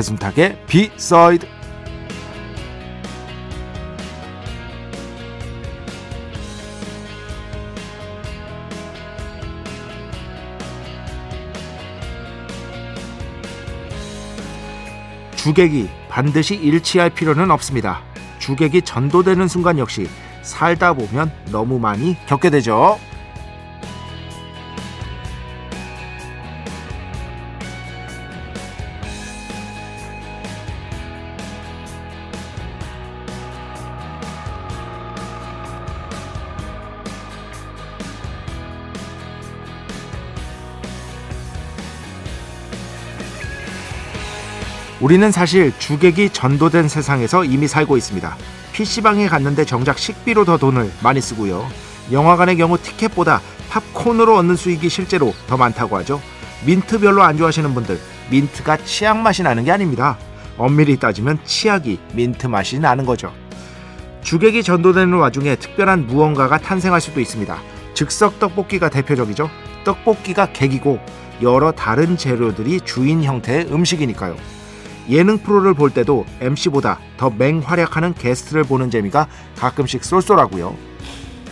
[0.00, 1.46] 배순탁의 비사이드
[15.36, 18.02] 주객이 반드시 일치할 필요는 없습니다.
[18.38, 20.08] 주객이 전도되는 순간 역시
[20.42, 22.98] 살다 보면 너무 많이 겪게 되죠.
[45.00, 48.36] 우리는 사실 주객이 전도된 세상에서 이미 살고 있습니다.
[48.72, 51.66] PC방에 갔는데 정작 식비로 더 돈을 많이 쓰고요.
[52.12, 56.20] 영화관의 경우 티켓보다 팝콘으로 얻는 수익이 실제로 더 많다고 하죠.
[56.66, 57.98] 민트 별로 안 좋아하시는 분들,
[58.30, 60.18] 민트가 치약 맛이 나는 게 아닙니다.
[60.58, 63.32] 엄밀히 따지면 치약이 민트 맛이 나는 거죠.
[64.22, 67.58] 주객이 전도되는 와중에 특별한 무언가가 탄생할 수도 있습니다.
[67.94, 69.48] 즉석 떡볶이가 대표적이죠.
[69.84, 71.00] 떡볶이가 객이고
[71.40, 74.59] 여러 다른 재료들이 주인 형태의 음식이니까요.
[75.10, 79.26] 예능 프로를 볼 때도 MC보다 더 맹활약하는 게스트를 보는 재미가
[79.58, 80.74] 가끔씩 쏠쏠하고요.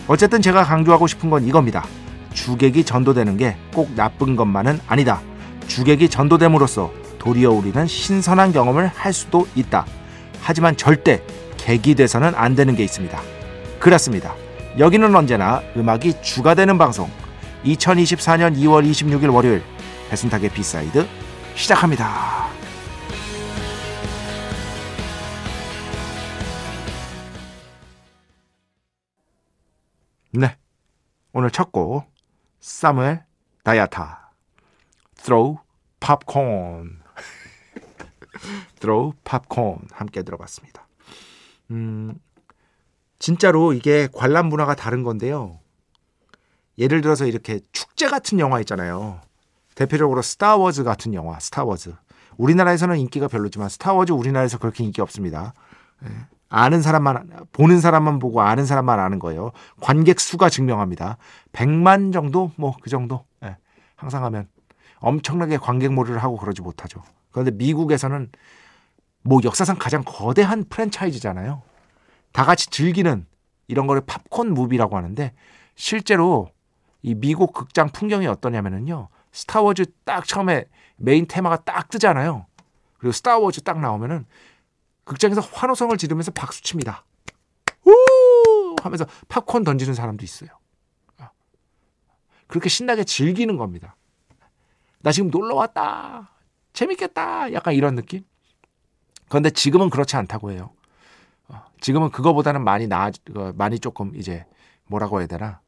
[0.06, 1.84] 어쨌든 제가 강조하고 싶은 건 이겁니다.
[2.32, 5.20] 주객이 전도되는 게 꼭 나쁜 것만은 아니다.
[5.66, 9.84] 주객이 전도됨으로써 도리어 우리는 신선한 경험을 할 수도 있다.
[10.40, 11.22] 하지만 절대
[11.56, 13.20] 객이 돼서는 안 되는 게 있습니다.
[13.78, 14.34] 그렇습니다.
[14.78, 17.10] 여기는 언제나 음악이 주가 되는 방송.
[17.64, 19.62] 2024년 2월 26일 월요일
[20.10, 21.06] 배순탁의 B side
[21.56, 22.47] 시작합니다.
[30.30, 30.56] 네.
[31.32, 32.04] 오늘 첫 곡,
[32.60, 33.24] 사무엘
[33.64, 34.32] 다이아타.
[35.16, 35.58] Throw
[36.00, 37.02] Popcorn.
[38.80, 39.88] Throw Popcorn.
[39.92, 40.86] 함께 들어봤습니다.
[41.70, 42.14] 음,
[43.18, 45.60] 진짜로 이게 관람 문화가 다른 건데요.
[46.78, 49.20] 예를 들어서 이렇게 축제 같은 영화 있잖아요.
[49.74, 51.94] 대표적으로 스타워즈 같은 영화, 스타워즈.
[52.36, 55.54] 우리나라에서는 인기가 별로지만 스타워즈 우리나라에서 그렇게 인기 없습니다.
[56.04, 56.37] 예.
[56.48, 59.52] 아는 사람만 보는 사람만 보고 아는 사람만 아는 거예요.
[59.80, 61.18] 관객 수가 증명합니다.
[61.52, 63.24] 100만 정도 뭐 그 정도.
[63.44, 63.56] 예.
[63.96, 64.48] 항상 하면
[65.00, 67.02] 엄청나게 관객몰이를 하고 그러지 못하죠.
[67.30, 68.30] 그런데 미국에서는
[69.22, 71.62] 뭐 역사상 가장 거대한 프랜차이즈잖아요.
[72.32, 73.26] 다 같이 즐기는
[73.66, 75.32] 이런 거를 팝콘 무비라고 하는데
[75.74, 76.50] 실제로
[77.02, 79.08] 이 미국 극장 풍경이 어떠냐면은요.
[79.32, 80.64] 스타워즈 딱 처음에
[80.96, 82.46] 메인 테마가 딱 뜨잖아요.
[82.98, 84.24] 그리고 스타워즈 딱 나오면은
[85.08, 87.04] 극장에서 환호성을 지르면서 박수 칩니다.
[87.86, 88.76] 우!
[88.82, 90.50] 하면서 팝콘 던지는 사람도 있어요.
[92.46, 93.96] 그렇게 신나게 즐기는 겁니다.
[95.00, 96.30] 나 지금 놀러 왔다.
[96.72, 97.52] 재밌겠다.
[97.52, 98.24] 약간 이런 느낌?
[99.28, 100.70] 그런데 지금은 그렇지 않다고 해요.
[101.48, 104.46] 어, 지금은 그거보다는 많이 나, 어, 많이 조금 이제
[104.86, 105.60] 뭐라고 해야 되나?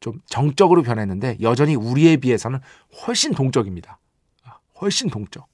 [0.00, 2.60] 좀 정적으로 변했는데 여전히 우리에 비해서는
[3.06, 3.98] 훨씬 동적입니다.
[4.44, 5.48] 아, 훨씬 동적.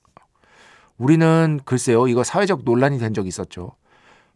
[1.02, 3.74] 우리는 글쎄요, 이거 사회적 논란이 된 적이 있었죠.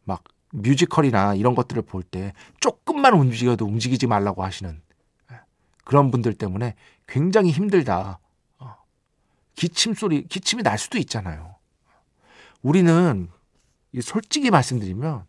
[0.03, 4.83] 막 뮤지컬이나 이런 것들을 볼 때 조금만 움직여도 움직이지 말라고 하시는
[5.31, 5.41] 예,
[5.85, 6.75] 그런 분들 때문에
[7.07, 8.19] 굉장히 힘들다.
[8.59, 8.75] 어,
[9.55, 11.55] 기침 소리, 기침이 날 수도 있잖아요.
[12.63, 13.31] 우리는
[14.03, 15.25] 솔직히 말씀드리면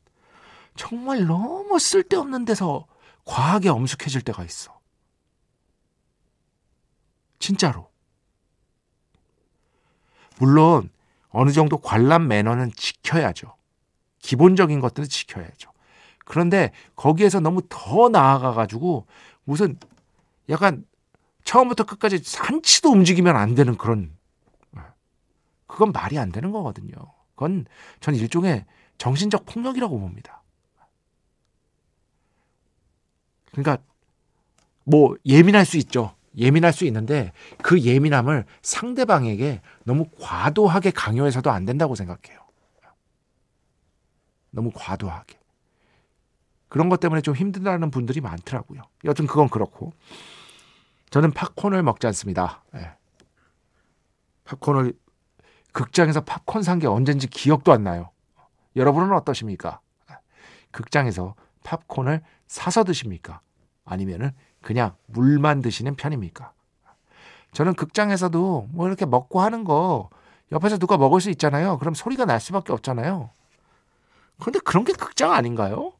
[0.75, 2.87] 정말 너무 쓸데없는 데서
[3.25, 4.75] 과하게 엄숙해질 때가 있어.
[7.37, 7.91] 진짜로.
[10.39, 10.89] 물론
[11.29, 13.55] 어느 정도 관람 매너는 지켜야죠.
[14.19, 15.71] 기본적인 것들은 지켜야죠.
[16.25, 19.05] 그런데 거기에서 너무 더 나아가 가지고
[19.43, 19.77] 무슨
[20.49, 20.85] 약간
[21.43, 24.15] 처음부터 끝까지 한치도 움직이면 안 되는 그런
[25.67, 26.93] 그건 말이 안 되는 거거든요.
[27.35, 27.65] 그건
[27.99, 28.65] 전 일종의
[28.97, 30.41] 정신적 폭력이라고 봅니다.
[33.51, 33.77] 그러니까
[34.83, 36.16] 뭐 예민할 수 있죠.
[36.37, 37.31] 예민할 수 있는데
[37.63, 42.39] 그 예민함을 상대방에게 너무 과도하게 강요해서도 안 된다고 생각해요.
[44.51, 45.37] 너무 과도하게.
[46.69, 48.81] 그런 것 때문에 좀 힘들다는 분들이 많더라고요.
[49.05, 49.93] 여튼 그건 그렇고
[51.09, 52.63] 저는 팝콘을 먹지 않습니다.
[52.73, 52.91] 네.
[54.45, 54.93] 팝콘을
[55.71, 58.11] 극장에서 팝콘 산 게 언젠지 기억도 안 나요.
[58.75, 59.79] 여러분은 어떠십니까?
[60.71, 63.41] 극장에서 팝콘을 사서 드십니까?
[63.85, 64.31] 아니면은
[64.67, 66.51] 그냥 물만 드시는 편입니까?
[67.53, 70.09] 저는 극장에서도 뭐 이렇게 먹고 하는 거
[70.51, 71.77] 옆에서 누가 먹을 수 있잖아요.
[71.77, 73.29] 그럼 소리가 날 수밖에 없잖아요.
[74.37, 75.93] 그런데 그런 게 극장 아닌가요?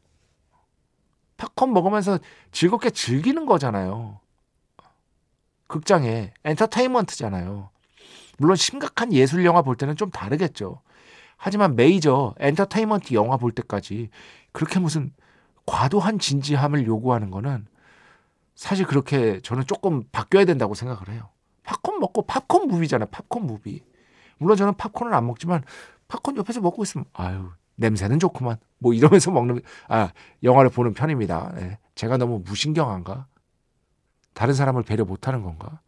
[1.38, 2.20] 팝콘 먹으면서
[2.52, 4.20] 즐겁게 즐기는 거잖아요.
[5.68, 7.70] 극장에 엔터테인먼트잖아요.
[8.38, 10.82] 물론 심각한 예술 영화 볼 때는 좀 다르겠죠.
[11.38, 14.10] 하지만 메이저 엔터테인먼트 영화 볼 때까지
[14.52, 15.14] 그렇게 무슨
[15.66, 17.66] 과도한 진지함을 요구하는 거는
[18.58, 21.30] 사실 그렇게 저는 조금 바뀌어야 된다고 생각을 해요.
[21.64, 23.08] 팝콘 먹고 팝콘 무비잖아요.
[23.12, 23.84] 팝콘 무비.
[24.40, 25.64] 물론 저는 팝콘을 안 먹지만
[26.08, 28.58] 팝콘 옆에서 먹고 있으면 아유 냄새는 좋구만.
[28.80, 30.12] 뭐 이러면서 먹는 아
[30.42, 31.54] 영화를 보는 편입니다.
[31.56, 31.78] 네.
[31.94, 33.28] 제가 너무 무신경한가?
[34.34, 35.80] 다른 사람을 배려 못하는 건가?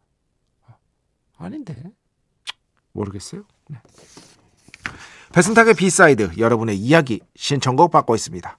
[1.38, 1.74] 아닌데
[2.92, 3.42] 모르겠어요.
[3.68, 3.78] 네.
[5.32, 8.58] 배순탁의 B side 여러분의 이야기 신청곡 받고 있습니다.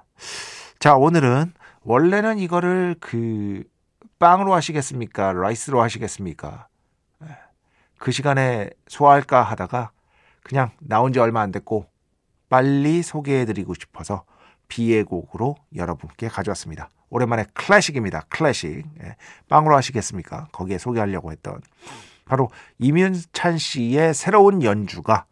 [0.79, 1.53] 자 오늘은
[1.83, 3.63] 원래는 이거를 그
[4.19, 5.33] 빵으로 하시겠습니까?
[5.33, 6.67] 라이스로 하시겠습니까?
[7.97, 9.91] 그 시간에 소화할까 하다가
[10.43, 11.85] 그냥 나온 지 얼마 안 됐고
[12.49, 14.25] 빨리 소개해드리고 싶어서
[14.67, 16.89] 비의 곡으로 여러분께 가져왔습니다.
[17.09, 18.25] 오랜만에 클래식입니다.
[18.29, 18.85] 클래식.
[19.03, 19.15] 예,
[19.49, 20.47] 빵으로 하시겠습니까?
[20.51, 21.61] 거기에 소개하려고 했던
[22.25, 25.25] 바로 이윤찬 씨의 새로운 연주가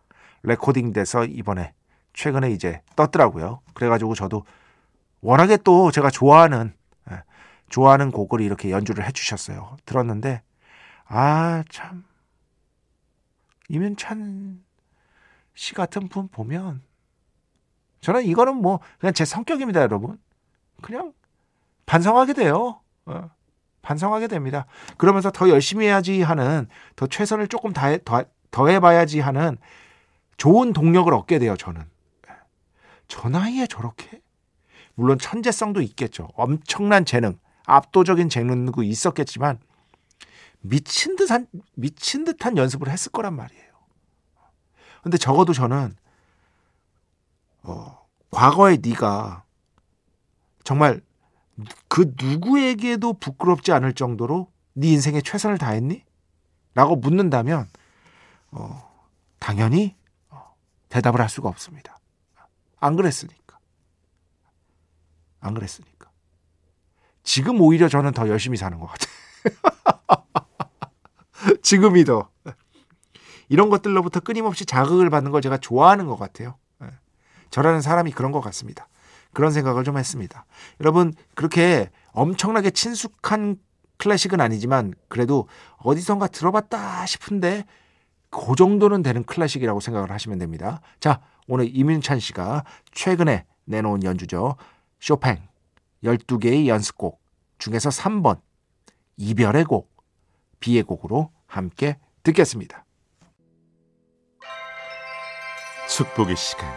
[0.43, 1.73] 레코딩돼서 이번에
[2.13, 3.61] 최근에 이제 떴더라고요.
[3.73, 4.45] 그래가지고 저도
[5.21, 6.73] 워낙에 또 제가 좋아하는
[7.11, 7.23] 예,
[7.69, 9.77] 좋아하는 곡을 이렇게 연주를 해주셨어요.
[9.85, 10.41] 들었는데
[11.05, 12.05] 아 참
[13.69, 14.63] 이면찬
[15.55, 16.81] 씨 같은 분 보면
[18.01, 20.17] 저는 이거는 뭐 그냥 제 성격입니다, 여러분.
[20.81, 21.13] 그냥
[21.85, 22.79] 반성하게 돼요.
[23.05, 23.29] 어,
[23.81, 24.65] 반성하게 됩니다.
[24.97, 29.57] 그러면서 더 열심히 해야지 하는 더 최선을 조금 다, 더, 더 해봐야지 하는
[30.37, 31.83] 좋은 동력을 얻게 돼요, 저는.
[33.07, 34.21] 저 나이에 저렇게?
[34.99, 36.27] 물론 천재성도 있겠죠.
[36.35, 39.57] 엄청난 재능, 압도적인 재능도 있었겠지만
[40.59, 43.63] 미친 듯한 미친 듯한 연습을 했을 거란 말이에요.
[45.01, 45.95] 근데 적어도 저는
[47.63, 49.45] 어, 과거에 네가
[50.65, 50.99] 정말
[51.87, 56.03] 그 누구에게도 부끄럽지 않을 정도로 네 인생에 최선을 다했니?
[56.75, 57.69] 라고 묻는다면
[58.51, 59.07] 어,
[59.39, 59.95] 당연히
[60.29, 60.55] 어,
[60.89, 61.97] 대답을 할 수가 없습니다.
[62.81, 63.38] 안 그랬으니까.
[65.39, 66.09] 안 그랬으니까.
[67.23, 69.09] 지금 오히려 저는 더 열심히 사는 것 같아요.
[71.61, 72.29] 지금이 더.
[73.49, 76.57] 이런 것들로부터 끊임없이 자극을 받는 걸 제가 좋아하는 것 같아요.
[76.83, 76.87] 예.
[77.49, 78.87] 저라는 사람이 그런 것 같습니다.
[79.33, 80.45] 그런 생각을 좀 했습니다.
[80.79, 83.57] 여러분, 그렇게 엄청나게 친숙한
[83.97, 87.65] 클래식은 아니지만 그래도 어디선가 들어봤다 싶은데
[88.29, 90.81] 그 정도는 되는 클래식이라고 생각을 하시면 됩니다.
[90.99, 94.55] 자, 오늘 이민찬 씨가 최근에 내놓은 연주죠.
[94.99, 95.47] 쇼팽
[96.03, 97.21] 12개의 연습곡
[97.57, 98.41] 중에서 3번
[99.17, 99.91] 이별의 곡,
[100.59, 102.85] 비의 곡으로 함께 듣겠습니다.
[105.89, 106.69] 축복의 시간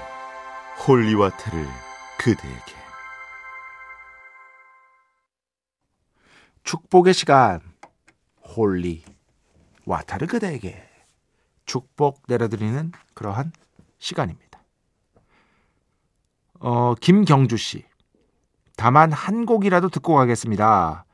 [0.86, 1.66] holy water를
[2.18, 2.82] 그대에게
[6.64, 7.60] 축복의 시간
[8.56, 9.04] holy
[9.84, 10.88] water를 그대에게
[11.66, 13.52] 축복 내려드리는 그러한
[13.98, 14.62] 시간입니다.
[16.60, 17.84] 어, 김경주 씨.
[18.82, 21.04] 다만 한 곡이라도 듣고 가겠습니다.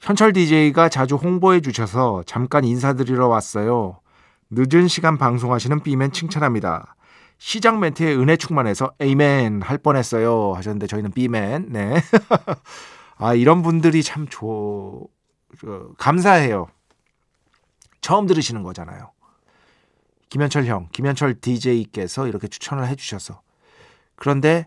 [0.00, 4.00] 현철 DJ가 자주 홍보해 주셔서 잠깐 인사드리러 왔어요.
[4.48, 6.96] 늦은 시간 방송하시는 B맨 칭찬합니다.
[7.36, 12.00] 시작 멘트에 은혜 충만해서 에이맨 할 뻔했어요 하셨는데 저희는 B맨 네.
[13.18, 15.06] 아 이런 분들이 참 조...
[15.98, 16.68] 감사해요.
[18.00, 19.10] 처음 들으시는 거잖아요.
[20.30, 23.42] 김현철 형, 김현철 DJ께서 이렇게 추천을 해주셔서
[24.14, 24.66] 그런데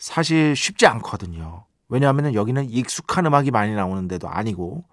[0.00, 1.66] 사실 쉽지 않거든요.
[1.88, 4.84] 왜냐하면 여기는 익숙한 음악이 많이 나오는 데도 아니고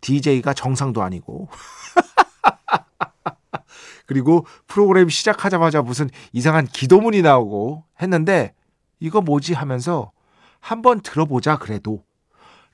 [0.00, 1.48] DJ가 정상도 아니고
[4.06, 8.54] 그리고 프로그램 시작하자마자 무슨 이상한 기도문이 나오고 했는데
[9.00, 10.12] 이거 뭐지 하면서
[10.60, 12.02] 한번 들어보자 그래도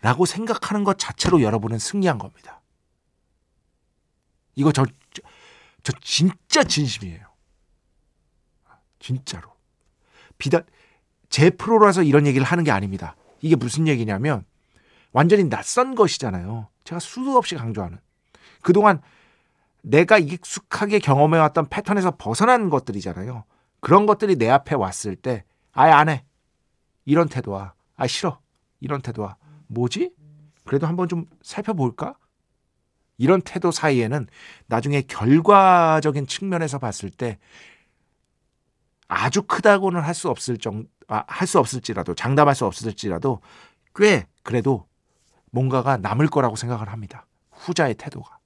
[0.00, 2.60] 라고 생각하는 것 자체로 여러분은 승리한 겁니다.
[4.54, 5.22] 이거 저, 저,
[5.82, 7.26] 저 진짜 진심이에요.
[9.00, 9.50] 진짜로.
[10.38, 10.64] 비단,
[11.30, 13.16] 제 프로라서 이런 얘기를 하는 게 아닙니다.
[13.40, 14.44] 이게 무슨 얘기냐면
[15.12, 16.68] 완전히 낯선 것이잖아요.
[16.84, 17.98] 제가 수도 없이 강조하는.
[18.60, 19.00] 그동안
[19.82, 23.44] 내가 익숙하게 경험해왔던 패턴에서 벗어난 것들이잖아요.
[23.80, 26.24] 그런 것들이 내 앞에 왔을 때 아예 안 해.
[27.06, 28.40] 이런 태도와 아 싫어.
[28.80, 29.36] 이런 태도와
[29.68, 30.12] 뭐지?
[30.64, 32.16] 그래도 한번 좀 살펴볼까?
[33.18, 34.26] 이런 태도 사이에는
[34.66, 37.38] 나중에 결과적인 측면에서 봤을 때
[39.08, 43.40] 아주 크다고는 할 수 없을 정, 아, 할 수 없을지라도 장담할 수 없을지라도
[43.94, 44.86] 꽤 그래도
[45.50, 47.26] 뭔가가 남을 거라고 생각을 합니다.
[47.50, 48.38] 후자의 태도가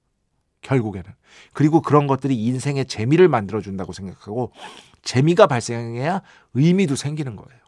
[0.61, 1.09] 결국에는
[1.53, 4.51] 그리고 그런 것들이 인생의 재미를 만들어 준다고 생각하고
[5.03, 6.21] 재미가 발생해야
[6.55, 7.61] 의미도 생기는 거예요.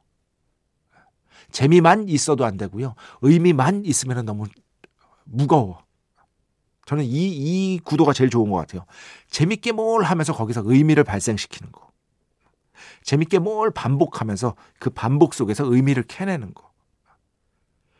[1.52, 2.96] 재미만 있어도 안 되고요.
[3.22, 4.48] 의미만 있으면 너무
[5.24, 5.84] 무거워.
[6.86, 8.86] 저는 이, 이 구도가 제일 좋은 것 같아요.
[9.30, 11.87] 재밌게 뭘 하면서 거기서 의미를 발생시키는 거.
[13.04, 16.72] 재밌게 뭘 반복하면서 그 반복 속에서 의미를 캐내는 거.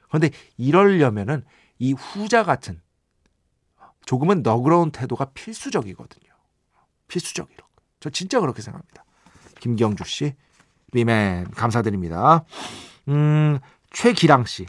[0.08, 1.44] 그런데 이러려면은
[1.80, 2.82] 이 후자 같은
[4.06, 6.32] 조금은 너그러운 태도가 필수적이거든요.
[7.08, 7.66] 필수적이로.
[8.00, 9.04] 저 진짜 그렇게 생각합니다.
[9.60, 10.34] 김경주 씨,
[10.94, 12.46] 리맨 감사드립니다.
[13.10, 13.60] 음,
[13.92, 14.66] 최기랑 씨.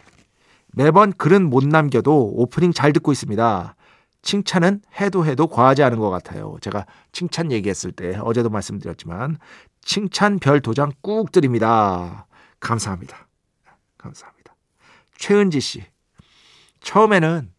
[0.72, 3.76] 매번 글은 못 남겨도 오프닝 잘 듣고 있습니다.
[4.22, 6.56] 칭찬은 해도 해도 과하지 않은 것 같아요.
[6.60, 9.38] 제가 칭찬 얘기했을 때 어제도 말씀드렸지만
[9.80, 12.26] 칭찬 별 도장 꾹 드립니다.
[12.60, 13.28] 감사합니다.
[13.96, 14.54] 감사합니다.
[15.16, 15.84] 최은지 씨.
[16.80, 17.52] 처음에는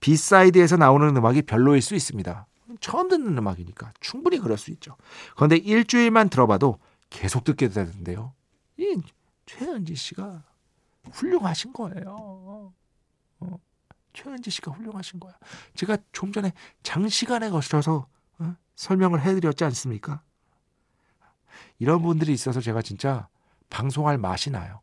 [0.00, 2.46] B side에서 나오는 음악이 별로일 수 있습니다.
[2.80, 4.96] 처음 듣는 음악이니까 충분히 그럴 수 있죠.
[5.36, 6.78] 그런데 일주일만 들어봐도
[7.10, 8.32] 계속 듣게 되는데요.
[8.78, 8.96] 이
[9.46, 10.44] 최은지 씨가
[11.12, 12.72] 훌륭하신 거예요.
[13.40, 13.58] 어,
[14.12, 15.32] 최은지 씨가 훌륭하신 거야.
[15.74, 16.52] 제가 좀 전에
[16.82, 18.06] 장시간에 거쳐서
[18.38, 20.22] 어, 설명을 해드렸지 않습니까?
[21.78, 23.28] 이런 분들이 있어서 제가 진짜
[23.68, 24.80] 방송할 맛이 나요.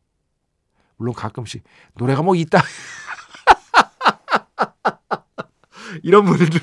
[0.96, 1.62] 물론 가끔씩
[1.94, 2.60] 노래가 뭐 있다.
[6.02, 6.58] 이런 분들도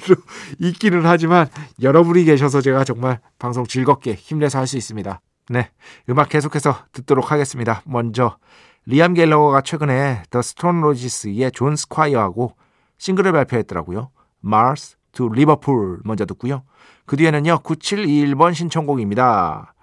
[0.60, 1.48] 있기는 하지만
[1.81, 5.22] 여러분이 계셔서 제가 정말 방송 즐겁게 힘내서 할 수 있습니다.
[5.50, 5.72] 네.
[6.10, 7.81] 음악 계속해서 듣도록 하겠습니다.
[7.86, 8.38] 먼저
[8.87, 12.55] 리암 갤러거가 최근에 더 스톤 로지스의 존 스콰이어하고
[12.97, 14.11] 싱글을 발표했더라고요.
[14.45, 16.63] Mars to Liverpool 먼저 듣고요.
[17.05, 17.59] 그 뒤에는요.
[17.59, 19.73] 9721번 신청곡입니다.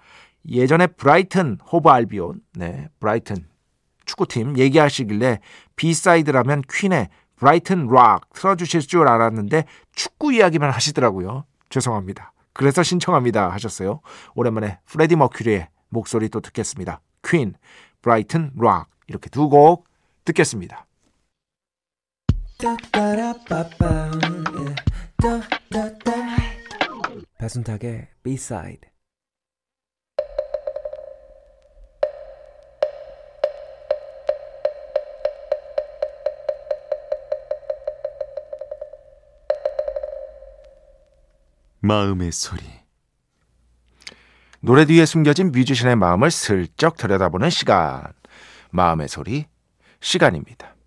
[0.49, 3.47] 예전에 브라이튼 호브 알비온, 네, 브라이튼
[4.05, 5.39] 축구팀 얘기하시길래
[5.75, 11.45] B side라면 퀸의 Brighton Rock 틀어주실 줄 알았는데 축구 이야기만 하시더라고요.
[11.69, 12.33] 죄송합니다.
[12.53, 14.01] 그래서 신청합니다 하셨어요.
[14.35, 17.01] 오랜만에 프레디 머큐리의 목소리 또 듣겠습니다.
[17.23, 17.55] 퀸,
[18.03, 18.89] Brighton Rock.
[19.07, 19.87] 이렇게 두 곡
[20.25, 20.85] 듣겠습니다.
[27.37, 28.89] 배순탁의 B-side.
[41.79, 42.82] 마음의 소리
[44.65, 48.01] 노래 뒤에 숨겨진 뮤지션의 마음을 슬쩍 들여다보는 시간.
[48.71, 49.45] 마음의 소리
[49.99, 50.77] 시간입니다.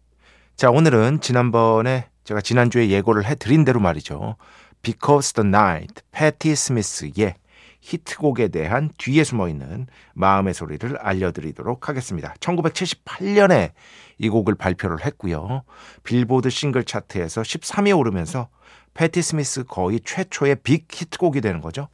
[0.57, 4.37] 자, 오늘은 지난번에 제가 지난주에 예고를 해드린 대로 말이죠.
[4.81, 7.35] Because the Night, 패티 스미스의
[7.83, 12.33] 히트곡에 대한 뒤에 숨어 있는 마음의 소리를 알려드리도록 하겠습니다.
[12.41, 13.73] 1978년에
[14.17, 15.65] 이 곡을 발표를 했고요.
[16.03, 18.49] 빌보드 싱글 차트에서 13위에 오르면서
[18.97, 21.89] 패티 스미스 거의 최초의 빅 히트곡이 되는 거죠.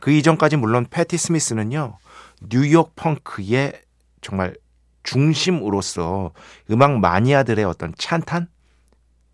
[0.00, 1.98] 그 이전까지 물론 패티 스미스는요.
[2.48, 3.80] 뉴욕 펑크의
[4.22, 4.54] 정말
[5.02, 6.32] 중심으로서
[6.70, 8.48] 음악 마니아들의 어떤 찬탄,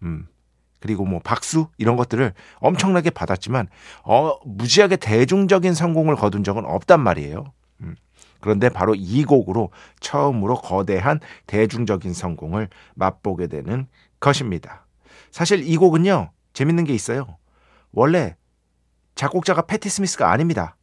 [0.02, 0.26] 음,
[0.80, 3.68] 그리고 뭐 박수 이런 것들을 엄청나게 받았지만
[4.02, 7.52] 어, 무지하게 대중적인 성공을 거둔 적은 없단 말이에요.
[7.82, 7.94] 음.
[8.40, 13.86] 그런데 바로 이 곡으로 처음으로 거대한 대중적인 성공을 맛보게 되는
[14.18, 14.86] 것입니다.
[15.30, 17.38] 사실 이 곡은요 재밌는 게 있어요.
[17.92, 18.36] 원래
[19.14, 20.76] 작곡자가 패티 스미스가 아닙니다.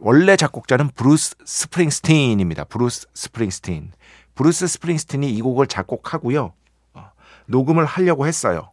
[0.00, 2.64] 원래 작곡자는 브루스 스프링스틴입니다.
[2.64, 3.92] 브루스 스프링스틴.
[4.34, 6.54] 브루스 스프링스틴이 이 곡을 작곡하고요.
[6.94, 7.10] 어,
[7.46, 8.72] 녹음을 하려고 했어요.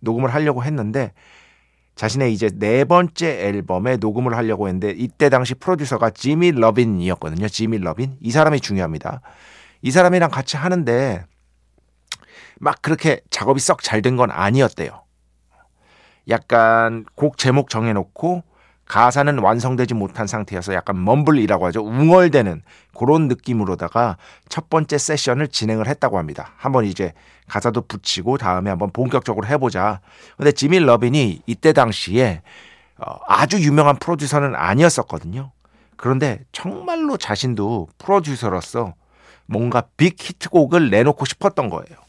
[0.00, 1.14] 녹음을 하려고 했는데
[1.94, 7.48] 자신의 이제 네 번째 앨범에 녹음을 하려고 했는데 이때 당시 프로듀서가 지미 러빈이었거든요.
[7.48, 8.18] 지미 러빈.
[8.20, 9.22] 이 사람이 중요합니다.
[9.80, 11.24] 이 사람이랑 같이 하는데
[12.60, 15.02] 막 그렇게 작업이 썩 잘 된 건 아니었대요.
[16.28, 18.42] 약간 곡 제목 정해놓고
[18.86, 21.84] 가사는 완성되지 못한 상태여서 약간 mumble이라고 하죠.
[21.84, 22.62] 웅얼대는
[22.96, 24.16] 그런 느낌으로다가
[24.48, 26.52] 첫 번째 세션을 진행을 했다고 합니다.
[26.56, 27.12] 한번 이제
[27.48, 30.00] 가사도 붙이고 다음에 한번 본격적으로 해보자.
[30.36, 32.42] 근데 지미 러빈이 이때 당시에
[32.98, 35.50] 어, 아주 유명한 프로듀서는 아니었었거든요.
[35.96, 38.94] 그런데 정말로 자신도 프로듀서로서
[39.46, 42.05] 뭔가 빅 히트곡을 내놓고 싶었던 거예요.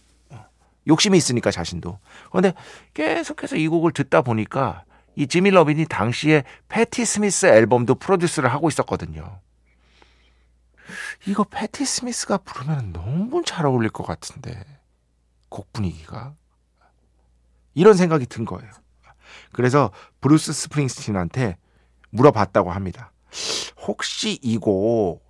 [0.88, 2.00] 어, 욕심이 있으니까 자신도.
[2.32, 2.54] 그런데
[2.94, 4.84] 계속해서 이 곡을 듣다 보니까
[5.16, 9.40] 이 지미 러빈이 당시에 패티 스미스 앨범도 프로듀스를 하고 있었거든요.
[11.26, 14.64] 이거 패티 스미스가 부르면 너무 잘 어울릴 것 같은데
[15.50, 16.34] 곡 분위기가
[17.74, 18.72] 이런 생각이 든 거예요.
[19.52, 19.92] 그래서
[20.22, 21.58] 브루스 스프링스틴한테
[22.12, 23.12] 물어봤다고 합니다.
[23.88, 25.26] 혹시 이 곡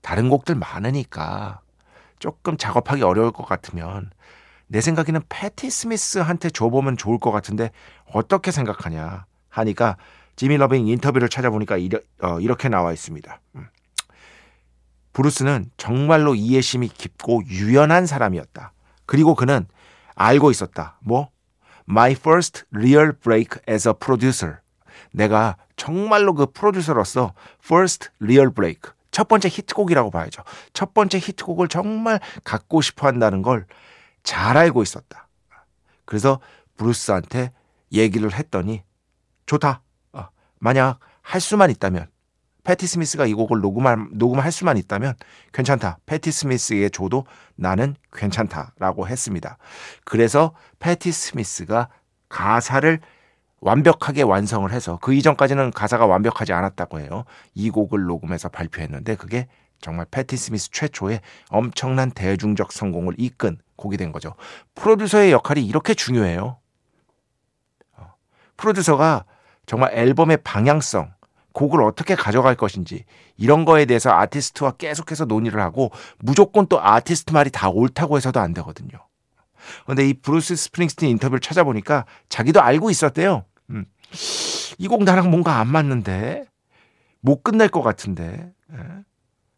[0.00, 1.60] 다른 곡들 많으니까
[2.18, 4.10] 조금 작업하기 어려울 것 같으면
[4.74, 7.70] 내 생각에는 패티 스미스한테 줘보면 좋을 것 같은데
[8.12, 9.96] 어떻게 생각하냐 하니까
[10.34, 13.40] 지미 러빙 인터뷰를 찾아보니까 이러, 어, 이렇게 나와 있습니다.
[13.54, 13.68] 음.
[15.12, 18.72] 브루스는 정말로 이해심이 깊고 유연한 사람이었다.
[19.06, 19.64] 그리고 그는
[20.16, 20.98] 알고 있었다.
[21.04, 21.28] 뭐?
[21.88, 24.56] My first real break as a producer.
[25.12, 27.32] 내가 정말로 그 프로듀서로서
[27.64, 28.90] first real break.
[29.12, 30.42] 첫 번째 히트곡이라고 봐야죠.
[30.72, 33.66] 첫 번째 히트곡을 정말 갖고 싶어 한다는 걸
[34.24, 35.28] 잘 알고 있었다.
[36.04, 36.40] 그래서
[36.76, 37.52] 브루스한테
[37.92, 38.82] 얘기를 했더니
[39.46, 39.82] 좋다.
[40.12, 42.08] 어, 만약 할 수만 있다면
[42.64, 45.14] 패티 스미스가 이 곡을 녹음할, 녹음할 수만 있다면
[45.52, 45.98] 괜찮다.
[46.06, 49.58] 패티 스미스에 줘도 나는 괜찮다라고 했습니다.
[50.04, 51.90] 그래서 패티 스미스가
[52.30, 53.00] 가사를
[53.60, 57.24] 완벽하게 완성을 해서 그 이전까지는 가사가 완벽하지 않았다고 해요.
[57.54, 59.46] 이 곡을 녹음해서 발표했는데 그게
[59.84, 61.20] 정말 패티 스미스 최초의
[61.50, 64.34] 엄청난 대중적 성공을 이끈 곡이 된 거죠.
[64.74, 66.56] 프로듀서의 역할이 이렇게 중요해요.
[67.98, 68.14] 어,
[68.56, 69.26] 프로듀서가
[69.66, 71.12] 정말 앨범의 방향성,
[71.52, 73.04] 곡을 어떻게 가져갈 것인지
[73.36, 78.54] 이런 거에 대해서 아티스트와 계속해서 논의를 하고 무조건 또 아티스트 말이 다 옳다고 해서도 안
[78.54, 79.06] 되거든요.
[79.84, 83.44] 근데 이 브루스 스프링스틴 인터뷰를 찾아보니까 자기도 알고 있었대요.
[83.68, 83.84] 음.
[84.78, 86.46] 이곡 나랑 뭔가 안 맞는데
[87.20, 89.04] 못 끝낼 것 같은데 예.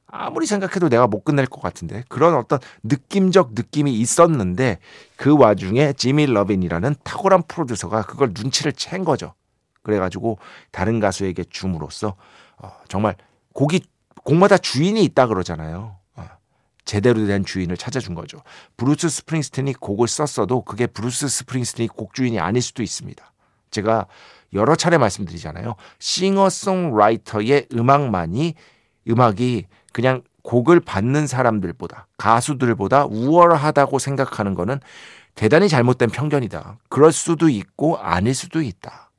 [0.09, 4.79] 아무리 생각해도 내가 못 끝낼 것 같은데 그런 어떤 느낌적 느낌이 있었는데
[5.17, 9.35] 그 와중에 지미 러빈이라는 탁월한 프로듀서가 그걸 눈치를 챈 거죠.
[9.83, 10.39] 그래가지고
[10.71, 12.17] 다른 가수에게 줌으로써
[12.59, 13.17] 어, 정말
[13.53, 13.81] 곡이
[14.25, 15.97] 곡마다 주인이 있다 그러잖아요.
[16.17, 16.25] 어,
[16.85, 18.39] 제대로 된 주인을 찾아준 거죠.
[18.77, 23.33] 브루스 스프링스틴이 곡을 썼어도 그게 브루스 스프링스틴이 곡 주인이 아닐 수도 있습니다.
[23.71, 24.07] 제가
[24.55, 25.75] 여러 차례 말씀드리잖아요.
[25.99, 28.55] 싱어송라이터의 음악만이
[29.09, 34.79] 음악이 그냥 곡을 받는 사람들보다 가수들보다 우월하다고 생각하는 거는
[35.35, 36.77] 대단히 잘못된 편견이다.
[36.91, 39.11] 그럴 수도 있고 아닐 수도 있다.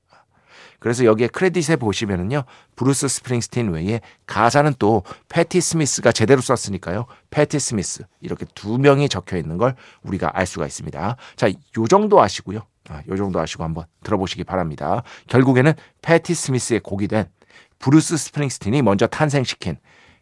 [0.78, 2.44] 그래서 여기에 크레딧에 보시면은요.
[2.76, 7.08] 브루스 스프링스틴 외에 가사는 또 패티 스미스가 제대로 썼으니까요.
[7.32, 11.16] 패티 스미스 이렇게 두 명이 적혀 있는 걸 우리가 알 수가 있습니다.
[11.36, 12.60] 자, 요 정도 아시고요.
[12.90, 15.02] 아, 요 정도 아시고 한번 들어보시기 바랍니다.
[15.28, 17.26] 결국에는 패티 스미스의 곡이 된
[17.80, 19.78] 브루스 스프링스틴이 먼저 탄생시킨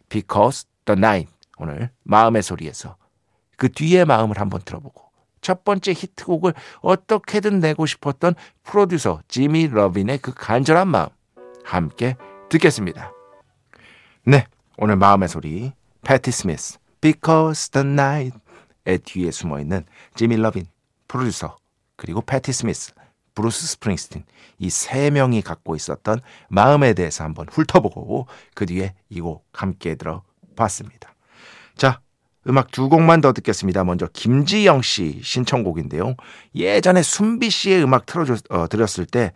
[0.08, 2.96] Because the Night 오늘 마음의 소리에서
[3.56, 5.06] 그 뒤의 마음을 한번 들어보고
[5.40, 11.08] 첫 번째 히트곡을 어떻게든 내고 싶었던 프로듀서 지미 러빈의 그 간절한 마음
[11.64, 12.16] 함께
[12.48, 13.12] 듣겠습니다.
[14.24, 20.66] 네, 오늘 마음의 소리 패티 스미스 Because the Night의 뒤에 숨어있는 지미 러빈
[21.08, 21.56] 프로듀서
[21.96, 22.92] 그리고 패티 스미스
[23.36, 24.24] 브루스 스프링스틴
[24.58, 31.14] 이 세 명이 갖고 있었던 마음에 대해서 한번 훑어보고 그 뒤에 이 곡 함께 들어봤습니다.
[31.76, 32.00] 자,
[32.48, 33.84] 음악 두 곡만 더 듣겠습니다.
[33.84, 36.14] 먼저 김지영 씨 신청곡인데요.
[36.54, 39.32] 예전에 순비 씨의 음악 틀어줬, 어, 드렸을 때,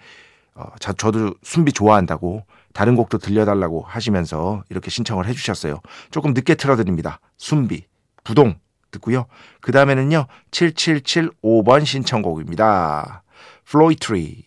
[0.55, 5.81] 어, 자, 저도 순비 좋아한다고 다른 곡도 들려달라고 하시면서 이렇게 신청을 해주셨어요.
[6.11, 7.21] 조금 늦게 틀어드립니다.
[7.37, 7.85] 순비,
[8.25, 8.55] 부동
[8.93, 9.27] 듣고요.
[9.61, 13.23] 그 다음에는요, 7775번 신청곡입니다.
[13.71, 14.45] 플로이트리,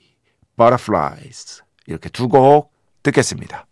[0.57, 1.63] Butterflies.
[1.87, 3.65] 이렇게 두 곡 듣겠습니다.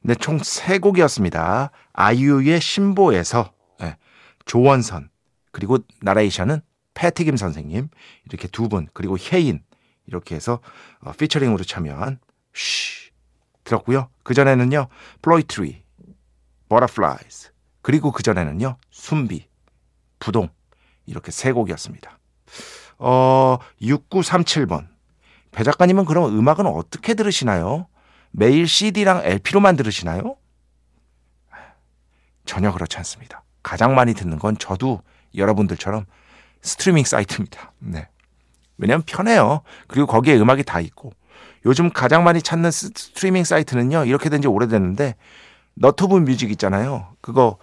[0.00, 1.70] 네, 총 세 곡이었습니다.
[1.94, 3.96] 아이유의 신보에서 네,
[4.44, 5.08] 조원선
[5.50, 6.60] 그리고 나레이션은
[6.94, 7.88] 패티김 선생님
[8.26, 9.62] 이렇게 두 분 그리고 혜인
[10.06, 10.60] 이렇게 해서
[11.00, 12.18] 어, 피처링으로 참여한
[12.54, 13.10] Shh
[13.64, 14.08] 들었고요.
[14.24, 14.88] 그 전에는요
[15.22, 15.82] 플로이트리,
[16.68, 17.50] Butterflies
[17.82, 19.48] 그리고 그 전에는요 순비,
[20.18, 20.48] 부동
[21.06, 22.17] 이렇게 세 곡이었습니다.
[22.98, 24.86] 어 6937번
[25.52, 27.86] 배 작가님은 그럼 음악은 어떻게 들으시나요?
[28.30, 30.36] 매일 CD랑 LP로만 들으시나요?
[32.44, 33.42] 전혀 그렇지 않습니다.
[33.62, 35.02] 가장 많이 듣는 건 저도
[35.34, 36.06] 여러분들처럼
[36.62, 37.72] 스트리밍 사이트입니다.
[37.78, 38.08] 네.
[38.78, 39.62] 왜냐면 편해요.
[39.86, 41.12] 그리고 거기에 음악이 다 있고.
[41.66, 45.16] 요즘 가장 많이 찾는 스트리밍 사이트는요, 이렇게 된 지 오래됐는데,
[45.74, 47.08] 너튜브 뮤직 있잖아요.
[47.20, 47.58] 그거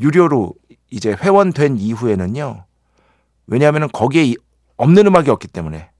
[0.00, 0.54] 유료로
[0.90, 2.64] 이제 회원된 이후에는요,
[3.46, 4.34] 왜냐하면 거기에
[4.80, 5.90] 없는 음악이 없기 때문에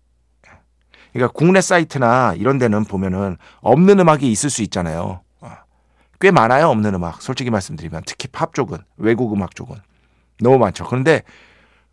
[1.12, 5.20] 그러니까 국내 사이트나 이런 데는 보면은 없는 음악이 있을 수 있잖아요.
[5.40, 5.52] 어.
[6.20, 7.20] 꽤 많아요, 없는 음악.
[7.20, 9.76] 솔직히 말씀드리면 특히 팝 쪽은 외국 음악 쪽은
[10.40, 10.84] 너무 많죠.
[10.84, 11.22] 그런데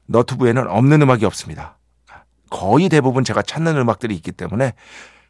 [0.05, 1.77] 너튜브에는 없는 음악이 없습니다.
[2.49, 4.73] 거의 대부분 제가 찾는 음악들이 있기 때문에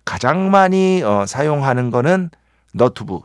[0.05, 2.29] 가장 많이 어, 사용하는 거는
[2.73, 3.21] 너튜브,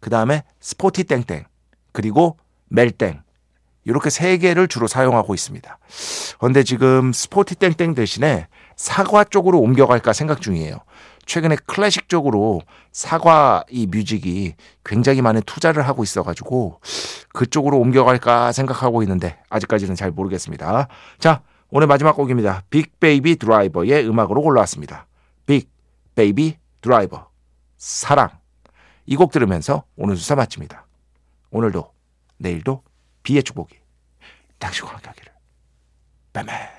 [0.00, 1.44] 그 다음에 스포티 땡땡,
[1.92, 3.20] 그리고 멜땡
[3.88, 5.78] 이렇게 세 개를 주로 사용하고 있습니다.
[6.38, 8.46] 그런데 지금 스포티 땡땡 대신에
[8.76, 10.76] 사과 쪽으로 옮겨갈까 생각 중이에요.
[11.24, 12.60] 최근에 클래식 쪽으로
[12.92, 16.80] 사과 이 뮤직이 굉장히 많은 투자를 하고 있어가지고
[17.32, 20.88] 그쪽으로 옮겨갈까 생각하고 있는데 아직까지는 잘 모르겠습니다.
[21.18, 22.64] 자, 오늘 마지막 곡입니다.
[22.70, 25.06] 빅 베이비 드라이버의 음악으로 골라왔습니다.
[25.46, 25.70] 빅
[26.14, 27.28] 베이비 드라이버
[27.78, 28.28] 사랑
[29.06, 30.86] 이 곡 들으면서 오늘 순서 마칩니다.
[31.50, 31.90] 오늘도
[32.36, 32.82] 내일도
[33.28, 33.78] B의 축복이
[34.58, 35.32] 당신과 함께 하기를.
[36.32, 36.77] 뱀뱀